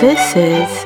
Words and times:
This 0.00 0.36
is 0.36 0.84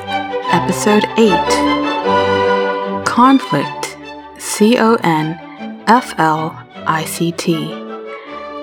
episode 0.53 1.03
8 1.17 3.03
Conflict 3.05 3.97
C 4.37 4.77
O 4.77 4.95
N 5.03 5.37
F 5.85 6.13
L 6.17 6.57
I 6.87 7.03
C 7.03 7.33
T. 7.33 7.73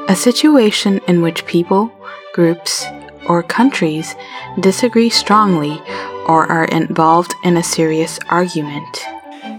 A 0.09 0.16
situation 0.16 1.00
in 1.07 1.21
which 1.21 1.45
people, 1.45 1.93
groups, 2.32 2.87
or 3.27 3.43
countries 3.43 4.16
disagree 4.59 5.11
strongly 5.11 5.82
or 6.27 6.46
are 6.46 6.65
involved 6.65 7.35
in 7.45 7.59
a 7.59 7.62
serious 7.62 8.19
argument. 8.30 9.05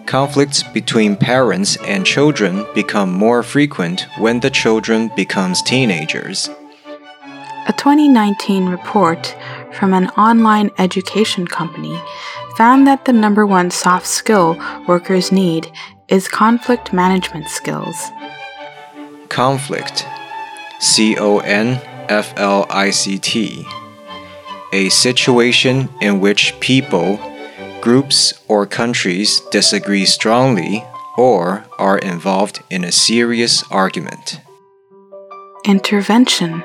Conflicts 0.08 0.64
between 0.64 1.16
parents 1.16 1.78
and 1.84 2.04
children 2.04 2.66
become 2.74 3.14
more 3.14 3.44
frequent 3.44 4.08
when 4.18 4.40
the 4.40 4.50
children 4.50 5.12
becomes 5.16 5.62
teenagers. 5.62 6.50
A 7.68 7.74
2019 7.74 8.66
report 8.66 9.36
from 9.74 9.94
an 9.94 10.08
online 10.09 10.72
education 10.78 11.48
company 11.48 12.00
found 12.58 12.86
that 12.88 13.05
the 13.05 13.14
number 13.14 13.46
one 13.46 13.72
soft 13.72 14.08
skill 14.08 14.58
workers 14.88 15.32
need 15.32 15.72
is 16.08 16.27
conflict 16.27 16.91
management 16.91 17.48
skills. 17.48 17.96
Conflict 19.30 20.05
C 20.80 21.18
O 21.18 21.40
N 21.40 21.82
F 22.10 22.34
L 22.38 22.66
I 22.70 22.90
C 22.90 23.20
T. 23.20 23.66
A 24.74 24.90
situation 24.90 25.90
in 26.02 26.20
which 26.20 26.60
people, 26.60 27.20
groups, 27.82 28.34
or 28.48 28.66
countries 28.66 29.41
disagree 29.52 30.05
strongly 30.05 30.84
or 31.18 31.66
are 31.77 31.98
involved 31.98 32.62
in 32.70 32.84
a 32.84 32.91
serious 32.91 33.63
argument. 33.72 34.40
Intervention 35.66 36.63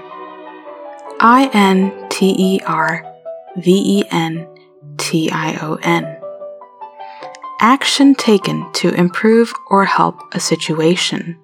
I 1.21 1.51
N 1.53 2.09
T 2.11 2.35
E 2.37 2.61
R 2.67 3.05
V 3.57 4.01
E 4.01 4.05
N 4.11 4.47
T 4.99 5.31
I 5.31 5.57
O 5.63 5.79
N. 5.83 6.19
Action 7.61 8.15
taken 8.15 8.71
to 8.75 8.93
improve 8.95 9.53
or 9.69 9.85
help 9.85 10.21
a 10.35 10.41
situation. 10.41 11.39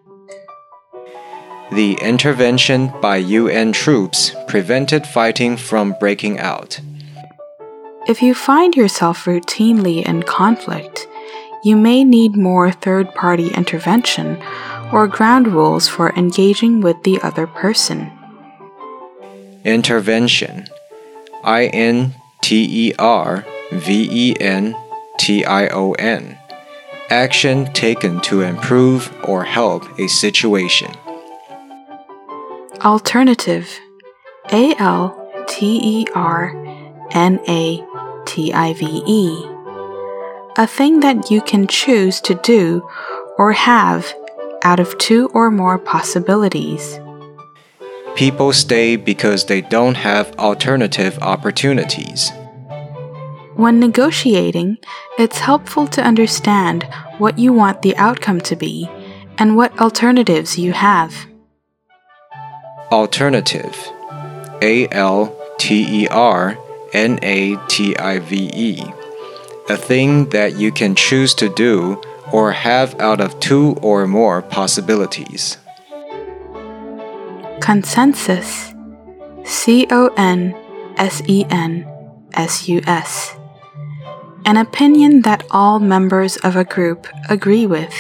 The 1.73 1.95
intervention 2.03 2.93
by 3.01 3.19
UN 3.19 3.73
troops 3.73 4.35
prevented 4.49 5.07
fighting 5.07 5.57
from 5.57 5.95
breaking 6.01 6.39
out. 6.39 6.81
If 8.09 8.23
you 8.23 8.34
find 8.34 8.75
yourself 8.75 9.25
routinely 9.25 10.05
in 10.05 10.25
conflict, 10.25 11.07
you 11.62 11.77
may 11.77 12.03
need 12.03 12.34
more 12.34 12.73
third 12.73 13.15
party 13.15 13.49
intervention 13.55 14.43
or 14.93 15.07
ground 15.07 15.47
rules 15.47 15.87
for 15.87 16.11
engaging 16.17 16.81
with 16.81 17.03
the 17.05 17.21
other 17.23 17.47
person. 17.47 18.11
Intervention 19.64 20.66
I 21.44 21.66
N 21.66 22.14
T 22.41 22.89
E 22.89 22.94
R 22.98 23.44
V 23.72 24.08
E 24.11 24.36
N 24.41 24.75
T 25.19 25.44
I 25.44 25.69
O 25.69 25.92
N. 25.92 26.39
Action 27.11 27.70
taken 27.72 28.20
to 28.22 28.41
improve 28.41 29.12
or 29.25 29.44
help 29.44 29.98
a 29.98 30.08
situation. 30.08 30.91
Alternative 32.83 33.69
A 34.50 34.75
L 34.78 35.44
T 35.47 35.81
E 35.83 36.06
R 36.14 36.55
N 37.11 37.38
A 37.47 37.84
T 38.25 38.53
I 38.53 38.72
V 38.72 39.03
E. 39.06 39.44
A 40.56 40.66
thing 40.66 41.00
that 41.00 41.31
you 41.31 41.42
can 41.42 41.66
choose 41.66 42.20
to 42.22 42.34
do 42.36 42.88
or 43.36 43.53
have 43.53 44.14
out 44.62 44.81
of 44.81 44.97
two 44.98 45.28
or 45.34 45.50
more 45.50 45.78
possibilities. 45.78 46.98
People 48.14 48.53
stay 48.53 48.97
because 48.97 49.47
they 49.47 49.61
don't 49.61 49.97
have 49.97 50.39
alternative 50.39 51.19
opportunities. 51.20 52.30
When 53.56 53.80
negotiating, 53.80 54.78
it's 55.19 55.39
helpful 55.39 55.86
to 55.89 56.03
understand 56.03 56.86
what 57.19 57.38
you 57.38 57.53
want 57.53 57.83
the 57.83 57.97
outcome 57.97 58.41
to 58.43 58.56
be 58.56 58.88
and 59.38 59.56
what 59.56 59.78
alternatives 59.81 60.59
you 60.59 60.72
have. 60.72 61.26
Alternative 62.91 63.76
A 64.62 64.88
L 64.88 65.37
T 65.59 66.04
E 66.04 66.09
R 66.09 66.59
N 66.93 67.19
A 67.22 67.56
T 67.69 67.97
I 67.97 68.19
V 68.19 68.50
E. 68.54 68.82
A 69.69 69.76
thing 69.76 70.28
that 70.31 70.56
you 70.56 70.72
can 70.72 70.94
choose 70.94 71.34
to 71.34 71.49
do 71.54 72.00
or 72.32 72.53
have 72.53 72.99
out 73.00 73.20
of 73.20 73.38
two 73.41 73.76
or 73.82 74.06
more 74.06 74.43
possibilities. 74.43 75.59
Consensus 77.70 78.75
C 79.44 79.86
O 79.92 80.08
N 80.16 80.56
S 80.97 81.22
E 81.28 81.47
N 81.50 81.86
S 82.32 82.69
U 82.69 82.81
S. 82.84 83.36
An 84.44 84.56
opinion 84.56 85.22
that 85.22 85.44
all 85.53 85.78
members 85.78 86.36
of 86.38 86.56
a 86.56 86.64
group 86.64 87.06
agree 87.28 87.66
with. 87.66 87.94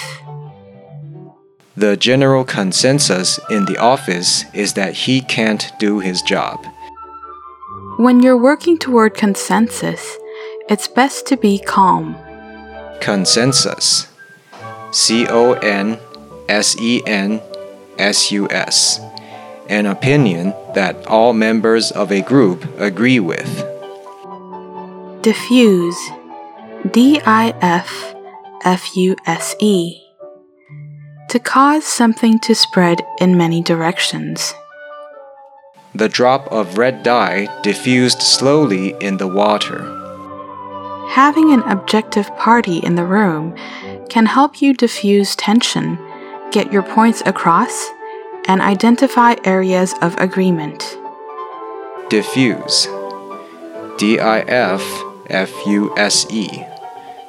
The 1.76 1.96
general 1.96 2.44
consensus 2.44 3.38
in 3.48 3.64
the 3.66 3.78
office 3.78 4.44
is 4.52 4.72
that 4.72 4.94
he 5.06 5.20
can't 5.20 5.70
do 5.78 6.00
his 6.00 6.20
job. 6.22 6.66
When 7.96 8.18
you're 8.24 8.42
working 8.42 8.76
toward 8.76 9.14
consensus, 9.14 10.18
it's 10.68 10.88
best 10.88 11.26
to 11.26 11.36
be 11.36 11.60
calm. 11.60 12.16
Consensus 13.00 14.08
C 14.90 15.28
O 15.28 15.52
N 15.52 15.96
S 16.48 16.76
E 16.80 17.02
N 17.06 17.40
S 17.98 18.32
U 18.32 18.48
S. 18.50 18.98
An 19.70 19.86
opinion 19.86 20.52
that 20.74 21.06
all 21.06 21.32
members 21.32 21.92
of 21.92 22.10
a 22.10 22.22
group 22.22 22.66
agree 22.80 23.20
with. 23.20 23.64
Diffuse 25.22 25.96
D 26.90 27.20
I 27.24 27.54
F 27.60 28.16
F 28.64 28.96
U 28.96 29.14
S 29.26 29.54
E. 29.60 30.02
To 31.28 31.38
cause 31.38 31.84
something 31.84 32.40
to 32.40 32.54
spread 32.56 33.00
in 33.20 33.36
many 33.36 33.62
directions. 33.62 34.54
The 35.94 36.08
drop 36.08 36.50
of 36.50 36.76
red 36.76 37.04
dye 37.04 37.46
diffused 37.62 38.22
slowly 38.22 38.96
in 39.00 39.18
the 39.18 39.28
water. 39.28 39.86
Having 41.10 41.52
an 41.52 41.62
objective 41.62 42.26
party 42.36 42.78
in 42.78 42.96
the 42.96 43.04
room 43.04 43.54
can 44.08 44.26
help 44.26 44.60
you 44.60 44.74
diffuse 44.74 45.36
tension, 45.36 45.96
get 46.50 46.72
your 46.72 46.82
points 46.82 47.22
across, 47.24 47.90
and 48.46 48.60
identify 48.60 49.36
areas 49.44 49.94
of 50.02 50.16
agreement. 50.18 50.98
Diffuse 52.08 52.88
D 53.98 54.18
I 54.18 54.40
F 54.40 54.82
F 55.28 55.50
U 55.66 55.94
S 55.96 56.26
E. 56.30 56.64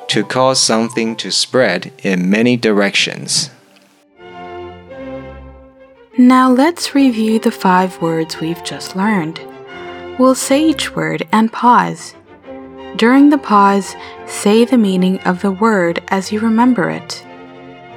To 0.08 0.24
cause 0.24 0.60
something 0.60 1.16
to 1.18 1.32
spread 1.32 1.94
in 2.04 2.30
many 2.30 2.58
directions. 2.58 3.50
Now 6.18 6.52
let's 6.52 6.94
review 6.94 7.40
the 7.40 7.52
five 7.52 8.02
words 8.02 8.40
we've 8.40 8.64
just 8.64 8.96
learned. 8.96 9.40
We'll 10.20 10.36
say 10.36 10.64
each 10.64 10.96
word 10.96 11.28
and 11.32 11.52
pause. 11.52 12.14
During 12.98 13.30
the 13.30 13.38
pause, 13.38 13.96
say 14.28 14.66
the 14.66 14.78
meaning 14.78 15.20
of 15.22 15.42
the 15.42 15.52
word 15.52 16.04
as 16.10 16.32
you 16.32 16.42
remember 16.42 16.90
it. 16.90 17.26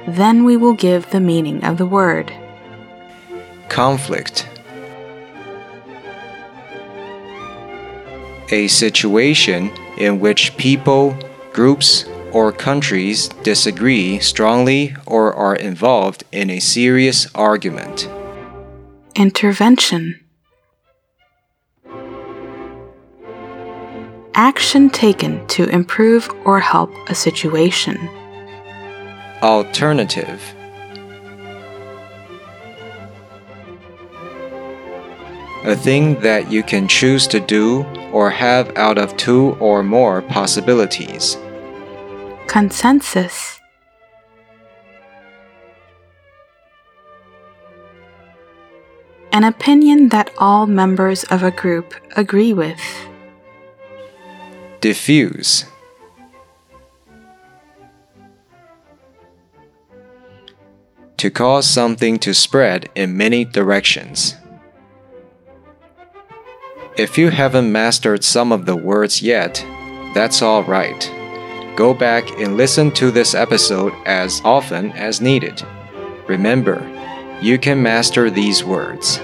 Then 0.07 0.45
we 0.45 0.55
will 0.55 0.73
give 0.73 1.09
the 1.09 1.19
meaning 1.19 1.63
of 1.65 1.77
the 1.77 1.85
word. 1.85 2.33
Conflict 3.69 4.47
A 8.51 8.67
situation 8.67 9.71
in 9.97 10.19
which 10.19 10.55
people, 10.57 11.17
groups, 11.51 12.05
or 12.31 12.51
countries 12.51 13.29
disagree 13.43 14.19
strongly 14.19 14.95
or 15.05 15.33
are 15.33 15.55
involved 15.55 16.23
in 16.31 16.49
a 16.49 16.59
serious 16.59 17.27
argument. 17.33 18.09
Intervention 19.15 20.19
Action 24.37 24.89
taken 24.89 25.47
to 25.47 25.63
improve 25.69 26.29
or 26.43 26.59
help 26.59 26.91
a 27.09 27.15
situation. 27.15 27.97
Alternative 29.41 30.54
A 35.65 35.75
thing 35.75 36.19
that 36.19 36.51
you 36.51 36.61
can 36.61 36.87
choose 36.87 37.25
to 37.25 37.39
do 37.39 37.83
or 38.11 38.29
have 38.29 38.77
out 38.77 38.99
of 38.99 39.17
two 39.17 39.57
or 39.59 39.81
more 39.81 40.21
possibilities. 40.21 41.37
Consensus 42.45 43.59
An 49.31 49.43
opinion 49.43 50.09
that 50.09 50.29
all 50.37 50.67
members 50.67 51.23
of 51.25 51.41
a 51.41 51.49
group 51.49 51.95
agree 52.15 52.53
with. 52.53 52.79
Diffuse 54.81 55.65
To 61.17 61.31
cause 61.31 61.67
something 61.67 62.19
to 62.19 62.35
spread 62.35 62.91
in 62.93 63.17
many 63.17 63.45
directions. 63.45 64.35
If 66.97 67.17
you 67.17 67.29
haven't 67.29 67.73
mastered 67.73 68.23
some 68.23 68.53
of 68.53 68.65
the 68.65 68.77
words 68.77 69.21
yet, 69.21 69.55
that's 70.13 70.41
all 70.41 70.63
right. 70.63 71.11
Go 71.75 71.93
back 71.93 72.39
and 72.39 72.55
listen 72.55 72.89
to 72.91 73.11
this 73.11 73.35
episode 73.35 73.91
as 74.05 74.41
often 74.45 74.93
as 74.93 75.19
needed. 75.19 75.61
Remember, 76.25 76.79
you 77.41 77.59
can 77.59 77.83
master 77.83 78.29
these 78.29 78.63
words. 78.63 79.19